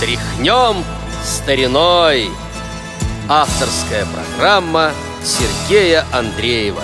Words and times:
Тряхнем 0.00 0.82
стариной. 1.22 2.30
Авторская 3.28 4.06
программа 4.06 4.92
Сергея 5.22 6.06
Андреева. 6.10 6.82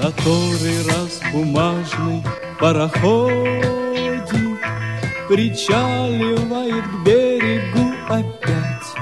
Который 0.00 0.86
раз 0.86 1.20
бумажный 1.32 2.22
пароходик 2.60 3.74
Причаливает 5.28 6.84
к 6.84 7.04
берегу 7.04 7.92
опять. 8.08 8.94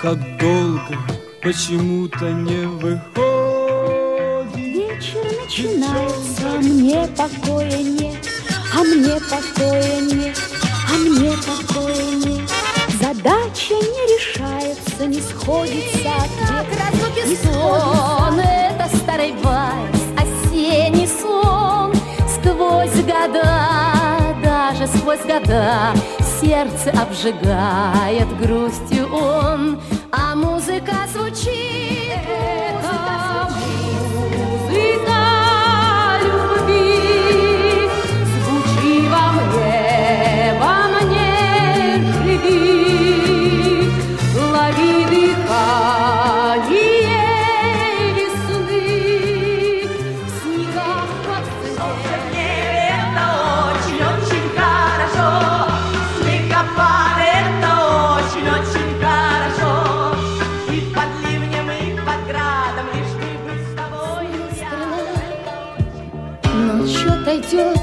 Как 0.00 0.18
долго 0.38 0.96
почему-то 1.42 2.30
не 2.30 2.66
выходит. 2.66 3.14
Вечер 4.54 5.24
начинается, 5.42 6.42
а 6.46 6.58
мне 6.60 7.08
покоя 7.16 7.82
нет 7.82 8.28
А 8.72 8.82
мне 8.84 9.16
покоя 9.30 10.00
нет, 10.00 10.38
мне 11.10 11.32
покоя 11.32 12.04
нет 12.16 12.50
Задача 13.00 13.74
не 13.74 14.16
решается, 14.16 15.06
не 15.06 15.20
сходится 15.20 16.10
ответ. 16.16 16.48
Как 16.48 16.66
разлуки 16.78 17.36
сон, 17.42 18.38
это 18.40 18.96
старый 18.96 19.34
вальс 19.42 20.02
Осенний 20.16 21.06
сон. 21.06 21.92
Сквозь 22.28 23.04
года 23.04 24.36
Даже 24.42 24.86
сквозь 24.86 25.20
года 25.20 25.92
сердце 26.40 26.90
обжигает 26.90 28.28
грустью 28.38 29.12
он. 29.12 29.80
А 30.12 30.34
музыка 30.34 30.93
Отойдет, 67.54 67.78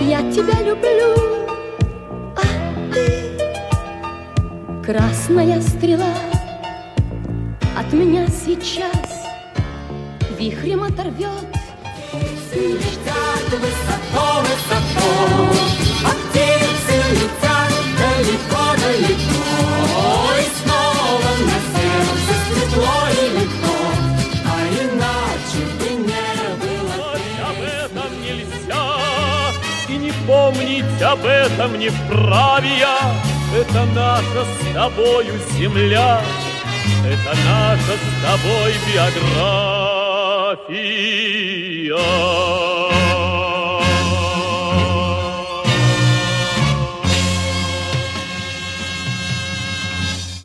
я 0.00 0.18
тебя 0.32 0.60
люблю, 0.62 1.14
а 2.36 2.42
ты? 2.92 3.38
Красная 4.84 5.60
стрела. 5.60 6.14
От 7.78 7.92
меня 7.92 8.26
сейчас 8.26 9.26
Вихрем 10.36 10.82
оторвет. 10.82 11.30
Летят 12.52 13.50
высоко, 13.50 14.40
высоко 14.40 15.08
А 16.04 16.10
птицы 16.30 16.53
этом 31.64 31.78
не 31.78 31.88
вправе 31.88 32.78
я 32.78 33.14
Это 33.56 33.86
наша 33.94 34.44
с 34.44 34.74
тобою 34.74 35.38
земля 35.56 36.20
Это 37.06 37.34
наша 37.46 37.96
с 37.96 38.00
тобой 38.22 38.74
биография 38.86 39.94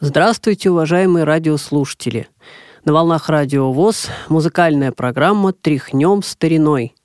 Здравствуйте, 0.01 0.69
уважаемые 0.71 1.25
радиослушатели! 1.25 2.27
На 2.85 2.93
волнах 2.93 3.29
Радио 3.29 3.71
ВОЗ 3.71 4.07
музыкальная 4.29 4.91
программа 4.91 5.51
«Тряхнем 5.53 6.23
стариной». 6.23 6.95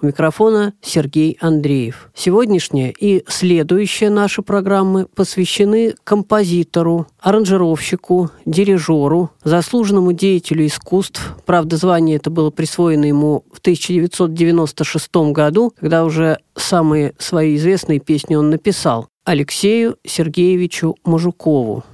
У 0.00 0.06
микрофона 0.06 0.74
Сергей 0.82 1.38
Андреев. 1.40 2.10
Сегодняшняя 2.14 2.90
и 2.90 3.24
следующая 3.28 4.10
наши 4.10 4.42
программы 4.42 5.06
посвящены 5.06 5.94
композитору, 6.04 7.06
аранжировщику, 7.18 8.30
дирижеру, 8.44 9.30
заслуженному 9.42 10.12
деятелю 10.12 10.66
искусств. 10.66 11.34
Правда, 11.46 11.76
звание 11.76 12.16
это 12.16 12.28
было 12.28 12.50
присвоено 12.50 13.06
ему 13.06 13.44
в 13.52 13.58
1996 13.60 15.16
году, 15.32 15.72
когда 15.80 16.04
уже 16.04 16.40
самые 16.54 17.14
свои 17.18 17.56
известные 17.56 17.98
песни 17.98 18.34
он 18.34 18.50
написал. 18.50 19.08
Алексею 19.24 19.96
Сергеевичу 20.04 20.94
Мажукову. 21.04 21.84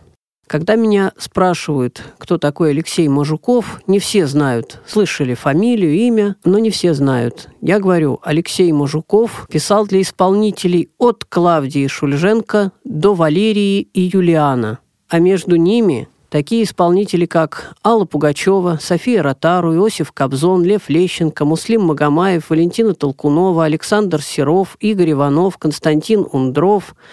Когда 0.46 0.74
меня 0.74 1.12
спрашивают, 1.16 2.02
кто 2.18 2.36
такой 2.36 2.70
Алексей 2.70 3.08
Мажуков, 3.08 3.80
не 3.86 3.98
все 3.98 4.26
знают. 4.26 4.80
Слышали 4.86 5.34
фамилию, 5.34 5.94
имя, 5.94 6.36
но 6.44 6.58
не 6.58 6.70
все 6.70 6.94
знают. 6.94 7.48
Я 7.60 7.78
говорю, 7.78 8.20
Алексей 8.22 8.70
Мажуков 8.72 9.46
писал 9.50 9.86
для 9.86 10.02
исполнителей 10.02 10.90
от 10.98 11.24
Клавдии 11.24 11.86
Шульженко 11.86 12.72
до 12.84 13.14
Валерии 13.14 13.80
и 13.80 14.10
Юлиана. 14.12 14.80
А 15.08 15.20
между 15.20 15.56
ними 15.56 16.08
такие 16.28 16.64
исполнители, 16.64 17.24
как 17.24 17.74
Алла 17.84 18.04
Пугачева, 18.04 18.78
София 18.80 19.22
Ротару, 19.22 19.74
Иосиф 19.74 20.12
Кобзон, 20.12 20.64
Лев 20.64 20.88
Лещенко, 20.88 21.44
Муслим 21.44 21.82
Магомаев, 21.82 22.50
Валентина 22.50 22.94
Толкунова, 22.94 23.64
Александр 23.64 24.20
Серов, 24.20 24.76
Игорь 24.80 25.12
Иванов, 25.12 25.56
Константин 25.56 26.26
Ундров– 26.30 26.94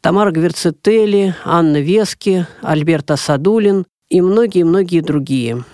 Тамара 0.00 0.30
Гверцетели, 0.30 1.34
Анна 1.44 1.80
Вески, 1.80 2.46
Альберт 2.62 3.10
Асадулин 3.10 3.86
и 4.08 4.20
многие-многие 4.20 5.00
другие. 5.00 5.64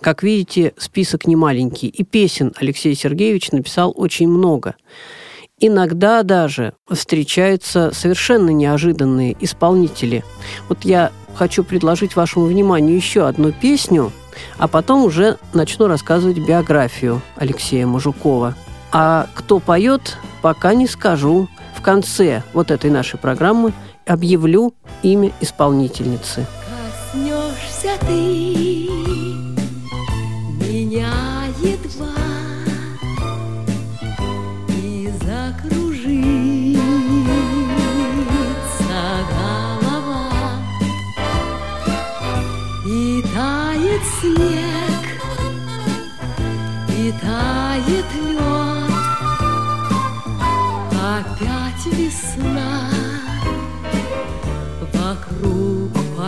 Как 0.00 0.22
видите, 0.22 0.72
список 0.76 1.26
не 1.26 1.36
маленький. 1.36 1.88
И 1.88 2.04
песен 2.04 2.52
Алексей 2.56 2.94
Сергеевич 2.94 3.52
написал 3.52 3.92
очень 3.96 4.28
много. 4.28 4.76
Иногда 5.58 6.22
даже 6.22 6.74
встречаются 6.90 7.90
совершенно 7.94 8.50
неожиданные 8.50 9.36
исполнители. 9.40 10.22
Вот 10.68 10.84
я 10.84 11.12
хочу 11.34 11.64
предложить 11.64 12.14
вашему 12.14 12.44
вниманию 12.46 12.94
еще 12.94 13.26
одну 13.26 13.52
песню, 13.52 14.12
а 14.58 14.68
потом 14.68 15.04
уже 15.04 15.38
начну 15.54 15.86
рассказывать 15.86 16.38
биографию 16.38 17.22
Алексея 17.36 17.86
Мужукова. 17.86 18.54
А 18.92 19.26
кто 19.34 19.58
поет, 19.58 20.16
пока 20.42 20.74
не 20.74 20.86
скажу. 20.86 21.48
В 21.74 21.82
конце 21.82 22.42
вот 22.52 22.70
этой 22.70 22.90
нашей 22.90 23.18
программы 23.18 23.72
объявлю 24.06 24.74
имя 25.02 25.32
исполнительницы. 25.40 26.46
Коснешься 27.12 27.90
ты 28.00 28.88
меня 30.64 31.12
едва 31.60 32.14
И 34.68 35.10
закружится 35.22 36.76
голова. 39.30 40.30
И 42.86 43.22
тает 43.34 44.02
снег 44.20 44.95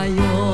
mayor. 0.09 0.48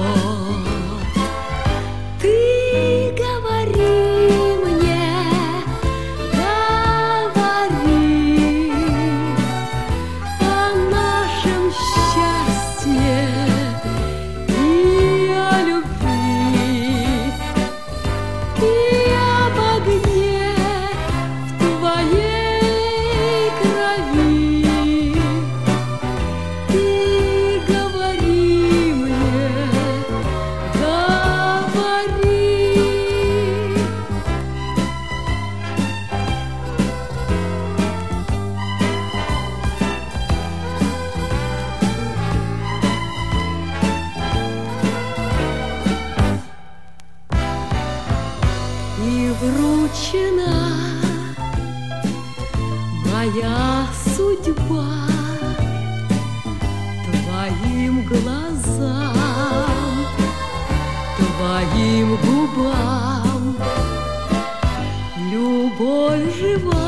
Любовь 66.55 66.75
жива, 66.75 66.83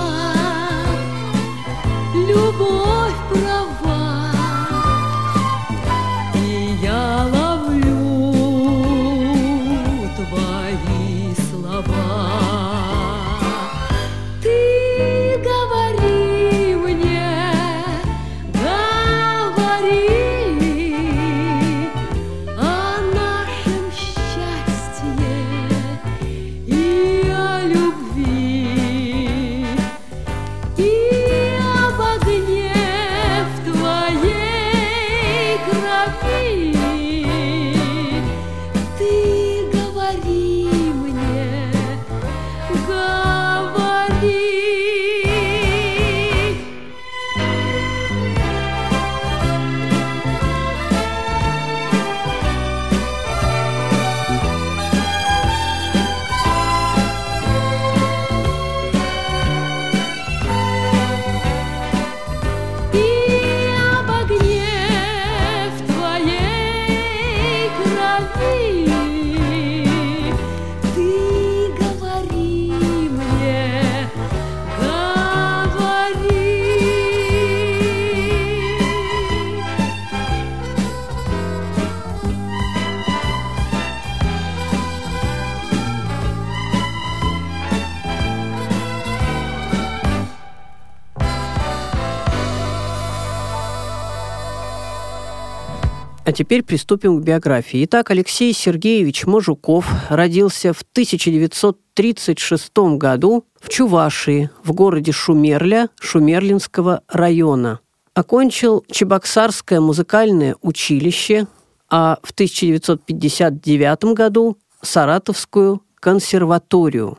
А 96.26 96.32
теперь 96.32 96.64
приступим 96.64 97.20
к 97.20 97.24
биографии. 97.24 97.84
Итак, 97.84 98.10
Алексей 98.10 98.52
Сергеевич 98.52 99.26
Мажуков 99.26 99.88
родился 100.08 100.72
в 100.72 100.82
1936 100.82 102.72
году 102.98 103.44
в 103.60 103.68
Чувашии, 103.68 104.50
в 104.64 104.72
городе 104.72 105.12
Шумерля 105.12 105.88
Шумерлинского 106.00 107.02
района. 107.06 107.78
Окончил 108.12 108.84
Чебоксарское 108.90 109.80
музыкальное 109.80 110.56
училище, 110.62 111.46
а 111.88 112.18
в 112.24 112.32
1959 112.32 114.12
году 114.12 114.58
Саратовскую 114.82 115.80
консерваторию. 116.00 117.18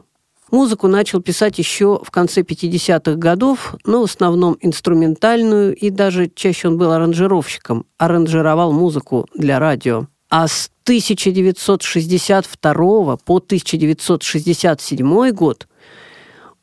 Музыку 0.51 0.87
начал 0.87 1.21
писать 1.21 1.59
еще 1.59 1.99
в 2.01 2.09
конце 2.09 2.41
50-х 2.41 3.15
годов, 3.15 3.75
но 3.85 4.01
в 4.01 4.05
основном 4.05 4.57
инструментальную, 4.61 5.75
и 5.75 5.89
даже 5.89 6.31
чаще 6.33 6.69
он 6.69 6.77
был 6.77 6.93
аранжировщиком, 6.93 7.85
аранжировал 7.97 8.71
музыку 8.71 9.27
для 9.35 9.59
радио. 9.59 10.07
А 10.29 10.47
с 10.47 10.71
1962 10.83 13.17
по 13.17 13.37
1967 13.37 15.31
год 15.31 15.67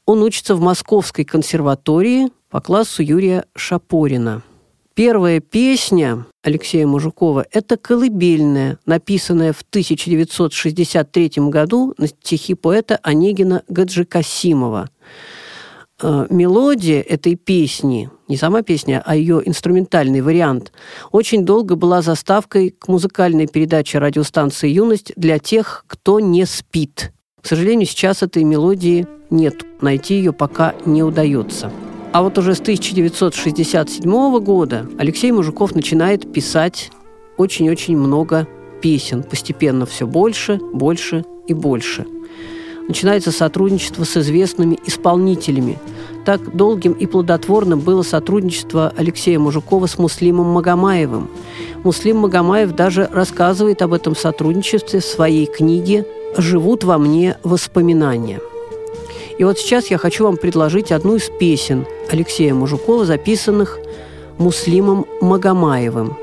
он 0.07 0.23
учится 0.23 0.55
в 0.55 0.61
Московской 0.61 1.27
консерватории 1.27 2.31
по 2.49 2.63
классу 2.63 3.03
Юрия 3.03 3.45
Шапорина. 3.55 4.43
Первая 4.95 5.41
песня 5.41 6.25
Алексея 6.45 6.87
Мужикова– 6.87 7.45
это 7.51 7.77
«Колыбельная», 7.77 8.79
написанная 8.87 9.53
в 9.53 9.63
1963 9.69 11.33
году 11.49 11.95
на 11.99 12.07
стихи 12.07 12.55
поэта 12.55 13.01
Онегина 13.03 13.65
Гаджикасимова. 13.67 14.89
Э, 16.01 16.27
Мелодия 16.31 17.01
этой 17.01 17.35
песни, 17.35 18.09
не 18.29 18.37
сама 18.37 18.63
песня, 18.63 19.03
а 19.05 19.17
ее 19.17 19.43
инструментальный 19.45 20.21
вариант, 20.21 20.71
очень 21.11 21.45
долго 21.45 21.75
была 21.75 22.01
заставкой 22.01 22.71
к 22.71 22.87
музыкальной 22.87 23.49
передаче 23.49 23.99
радиостанции 23.99 24.69
«Юность» 24.69 25.13
для 25.17 25.41
тех, 25.41 25.85
кто 25.89 26.21
не 26.21 26.47
спит. 26.47 27.13
К 27.43 27.49
сожалению, 27.49 27.89
сейчас 27.89 28.23
этой 28.23 28.45
мелодии 28.45 29.09
нет. 29.29 29.65
Найти 29.81 30.15
ее 30.15 30.33
пока 30.33 30.73
не 30.87 31.03
удается. 31.03 31.73
А 32.15 32.23
вот 32.23 32.39
уже 32.39 32.55
с 32.55 32.61
1967 32.61 34.39
года 34.39 34.87
Алексей 34.99 35.33
Мужиков 35.33 35.75
начинает 35.75 36.33
писать 36.33 36.93
очень-очень 37.39 37.97
много 37.97 38.47
песен. 38.81 39.25
Постепенно 39.25 39.85
все 39.85 40.07
больше, 40.07 40.61
больше 40.73 41.25
и 41.49 41.55
больше. 41.55 42.07
Начинается 42.87 43.33
сотрудничество 43.33 44.05
с 44.05 44.17
известными 44.17 44.79
исполнителями. 44.87 45.77
Так 46.25 46.55
долгим 46.55 46.93
и 46.93 47.07
плодотворным 47.07 47.81
было 47.81 48.03
сотрудничество 48.03 48.93
Алексея 48.97 49.41
Мужикова 49.41 49.87
с 49.87 49.99
Муслимом 49.99 50.47
Магомаевым. 50.47 51.29
Муслим 51.83 52.19
Магомаев 52.19 52.77
даже 52.77 53.09
рассказывает 53.13 53.83
об 53.83 53.93
этом 53.93 54.15
сотрудничестве 54.15 55.01
в 55.01 55.05
своей 55.05 55.47
книге 55.47 56.07
«Живут 56.37 56.85
во 56.85 56.97
мне 56.97 57.39
воспоминания». 57.43 58.39
И 59.39 59.45
вот 59.45 59.59
сейчас 59.59 59.89
я 59.89 59.99
хочу 59.99 60.25
вам 60.25 60.37
предложить 60.37 60.93
одну 60.93 61.17
из 61.17 61.29
песен 61.29 61.87
Алексея 62.11 62.55
Мужикова, 62.55 63.05
записанных 63.05 63.79
Муслимом 64.39 65.07
Магомаевым. 65.21 66.17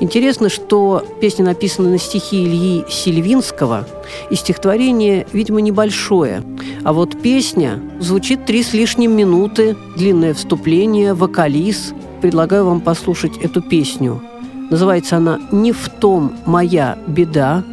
Интересно, 0.00 0.48
что 0.48 1.04
песня 1.20 1.44
написана 1.44 1.90
на 1.90 1.98
стихи 1.98 2.44
Ильи 2.44 2.84
Сильвинского, 2.88 3.86
и 4.30 4.34
стихотворение, 4.34 5.26
видимо, 5.32 5.60
небольшое. 5.60 6.42
А 6.84 6.92
вот 6.92 7.20
песня 7.20 7.80
звучит 8.00 8.46
три 8.46 8.62
с 8.62 8.72
лишним 8.72 9.16
минуты, 9.16 9.76
длинное 9.96 10.34
вступление, 10.34 11.14
вокализ. 11.14 11.92
Предлагаю 12.22 12.64
вам 12.64 12.80
послушать 12.80 13.36
эту 13.38 13.62
песню. 13.62 14.20
Называется 14.70 15.18
она 15.18 15.40
«Не 15.52 15.72
в 15.72 15.88
том 15.88 16.32
моя 16.46 16.98
беда», 17.06 17.64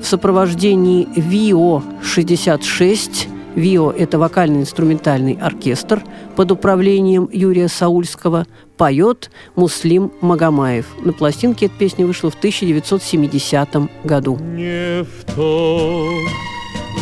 в 0.00 0.06
сопровождении 0.06 1.08
ВИО-66 1.16 3.28
ВИО– 3.56 3.90
это 3.98 4.18
вокально-инструментальный 4.18 5.38
оркестр 5.40 6.02
под 6.36 6.52
управлением 6.52 7.28
Юрия 7.32 7.68
Саульского, 7.68 8.46
поет 8.76 9.30
Муслим 9.56 10.12
Магомаев. 10.20 10.86
На 11.02 11.12
пластинке 11.14 11.66
эта 11.66 11.74
песня 11.74 12.06
вышла 12.06 12.30
в 12.30 12.34
1970 12.34 13.68
году. 14.04 14.36
Не 14.36 15.02
в 15.02 15.24
том, 15.34 16.14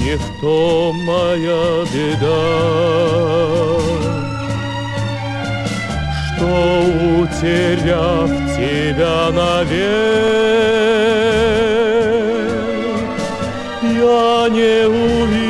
не 0.00 0.16
в 0.16 0.40
том 0.40 0.96
моя 1.04 1.84
беда, 1.92 2.38
что 6.36 6.84
утеряв 7.20 8.30
тебя 8.54 9.30
навек, 9.32 9.74
я 13.82 14.48
не 14.48 14.86
увижу 14.86 15.43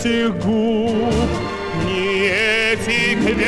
этих 0.00 0.36
губ, 0.38 1.28
ни 1.86 2.26
этих 2.26 3.18
век. 3.18 3.44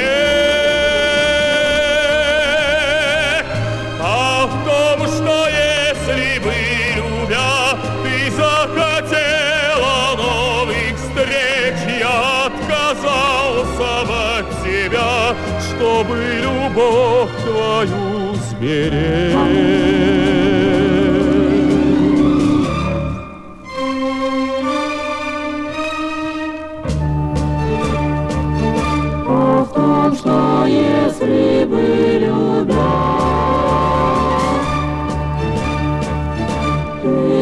А 4.01 4.47
в 4.47 4.53
том, 4.65 5.07
что 5.09 5.49
если 5.49 6.39
бы, 6.41 6.55
любя, 6.97 7.79
ты 8.03 8.31
захотела 8.31 9.97
новых 10.17 10.95
встреч, 10.97 11.77
я 12.01 12.47
отказался 12.47 13.91
бы 14.07 14.21
от 14.39 14.47
тебя, 14.63 15.13
чтобы 15.71 16.15
любовь 16.43 17.33
твою 17.45 18.35
сберечь. 18.51 20.02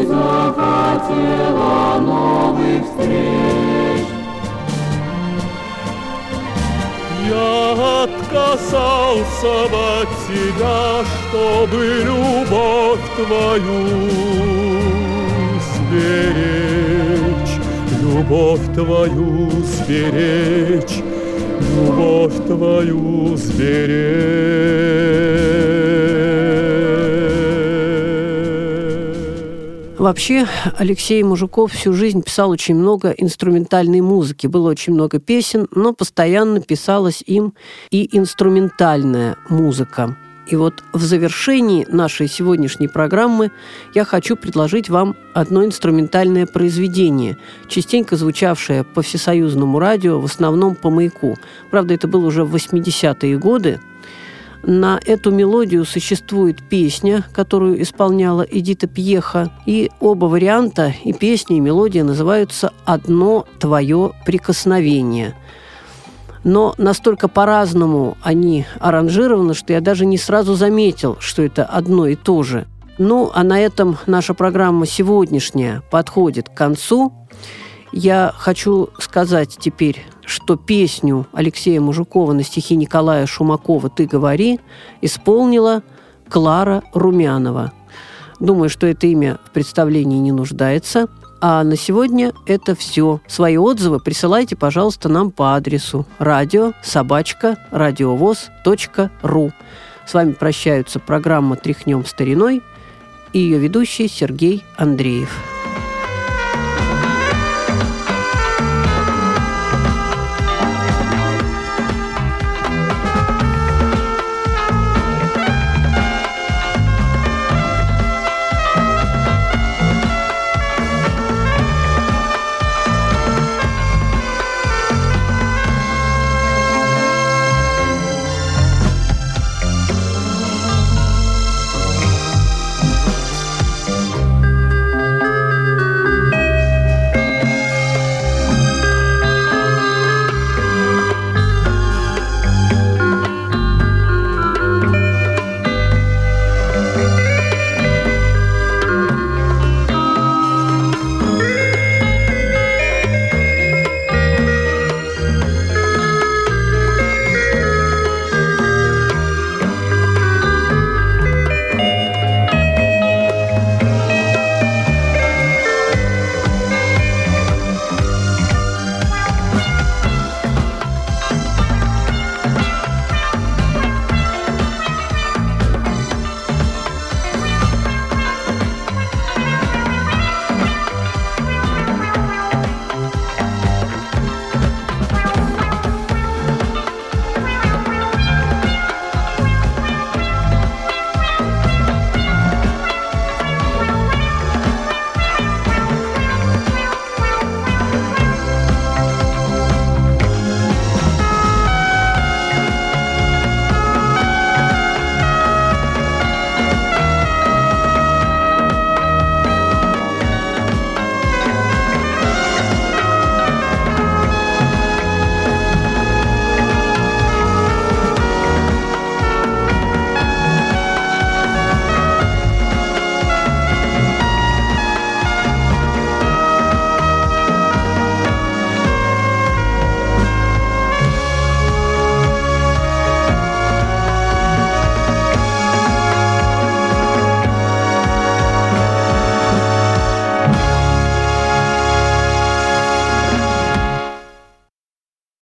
Хотела 0.08 1.98
новых 2.00 2.84
встреч. 2.84 4.06
Я 7.28 8.04
отказался 8.04 9.52
от 9.64 10.08
тебя, 10.26 11.04
чтобы 11.28 11.80
любовь 12.04 13.06
твою 13.16 13.82
сберечь, 15.90 17.54
любовь 18.02 18.66
твою 18.74 19.50
сберечь, 19.62 20.96
любовь 21.76 22.38
твою 22.46 23.36
сберечь. 23.36 24.70
Вообще, 30.00 30.46
Алексей 30.78 31.22
Мужиков 31.22 31.72
всю 31.72 31.92
жизнь 31.92 32.22
писал 32.22 32.48
очень 32.48 32.74
много 32.74 33.10
инструментальной 33.10 34.00
музыки. 34.00 34.46
Было 34.46 34.70
очень 34.70 34.94
много 34.94 35.18
песен, 35.18 35.68
но 35.72 35.92
постоянно 35.92 36.62
писалась 36.62 37.22
им 37.26 37.52
и 37.90 38.08
инструментальная 38.16 39.36
музыка. 39.50 40.16
И 40.46 40.56
вот 40.56 40.82
в 40.94 41.02
завершении 41.02 41.84
нашей 41.86 42.28
сегодняшней 42.28 42.88
программы 42.88 43.50
я 43.94 44.06
хочу 44.06 44.36
предложить 44.36 44.88
вам 44.88 45.16
одно 45.34 45.66
инструментальное 45.66 46.46
произведение, 46.46 47.36
частенько 47.68 48.16
звучавшее 48.16 48.84
по 48.84 49.02
всесоюзному 49.02 49.78
радио, 49.78 50.18
в 50.18 50.24
основном 50.24 50.76
по 50.76 50.88
маяку. 50.88 51.36
Правда, 51.70 51.92
это 51.92 52.08
было 52.08 52.24
уже 52.24 52.44
в 52.44 52.56
80-е 52.56 53.36
годы. 53.36 53.80
На 54.62 55.00
эту 55.06 55.30
мелодию 55.30 55.84
существует 55.84 56.62
песня, 56.68 57.24
которую 57.32 57.80
исполняла 57.80 58.42
Эдита 58.42 58.86
Пьеха, 58.86 59.50
и 59.64 59.90
оба 60.00 60.26
варианта, 60.26 60.94
и 61.02 61.12
песня, 61.12 61.56
и 61.56 61.60
мелодия 61.60 62.04
называются 62.04 62.72
«Одно 62.84 63.46
твое 63.58 64.12
прикосновение» 64.26 65.34
но 66.44 66.74
настолько 66.78 67.28
по-разному 67.28 68.16
они 68.22 68.66
аранжированы, 68.78 69.54
что 69.54 69.72
я 69.72 69.80
даже 69.80 70.06
не 70.06 70.16
сразу 70.16 70.54
заметил, 70.54 71.16
что 71.20 71.42
это 71.42 71.64
одно 71.64 72.06
и 72.06 72.16
то 72.16 72.42
же. 72.42 72.66
Ну, 72.98 73.30
а 73.34 73.44
на 73.44 73.58
этом 73.60 73.98
наша 74.06 74.34
программа 74.34 74.86
сегодняшняя 74.86 75.82
подходит 75.90 76.48
к 76.48 76.54
концу. 76.54 77.12
Я 77.92 78.32
хочу 78.36 78.90
сказать 78.98 79.56
теперь, 79.58 80.04
что 80.24 80.56
песню 80.56 81.26
Алексея 81.32 81.80
Мужикова 81.80 82.32
на 82.32 82.42
стихи 82.42 82.76
Николая 82.76 83.26
Шумакова 83.26 83.90
«Ты 83.90 84.06
говори» 84.06 84.60
исполнила 85.00 85.82
Клара 86.28 86.82
Румянова. 86.94 87.72
Думаю, 88.38 88.70
что 88.70 88.86
это 88.86 89.06
имя 89.06 89.38
в 89.44 89.50
представлении 89.50 90.18
не 90.18 90.32
нуждается– 90.32 91.08
а 91.40 91.64
на 91.64 91.76
сегодня 91.76 92.32
это 92.46 92.74
все. 92.74 93.20
Свои 93.26 93.56
отзывы 93.56 93.98
присылайте, 93.98 94.56
пожалуйста, 94.56 95.08
нам 95.08 95.30
по 95.30 95.54
адресу 95.54 96.06
радио 96.18 96.72
собачка 96.82 97.56
радиовоз.ру. 97.70 99.52
С 100.06 100.14
вами 100.14 100.32
прощаются 100.32 100.98
программа 101.00 101.56
«Тряхнем 101.56 102.04
стариной» 102.04 102.62
и 103.32 103.38
ее 103.38 103.58
ведущий 103.58 104.08
Сергей 104.08 104.62
Андреев. 104.76 105.34